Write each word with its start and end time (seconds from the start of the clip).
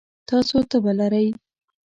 تاسو 0.29 0.55
تبه 0.69 0.91
لرئ؟ 0.97 1.27